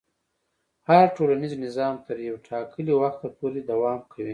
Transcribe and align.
هر 0.87 1.05
ټولنیز 1.17 1.53
نظام 1.65 1.95
تر 2.07 2.17
یو 2.27 2.35
ټاکلي 2.47 2.93
وخته 3.01 3.27
پورې 3.37 3.59
دوام 3.71 3.99
کوي. 4.11 4.29